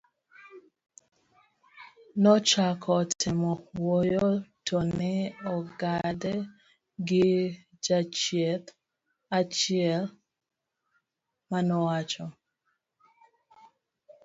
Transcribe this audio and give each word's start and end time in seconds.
nochako 2.21 2.93
temo 3.21 3.51
wuoyo 3.77 4.27
to 4.67 4.77
ne 4.97 5.13
ong'ade 5.55 6.33
gi 7.07 7.27
jachieth 7.85 8.67
achiel 9.39 10.03
manowacho 11.49 12.25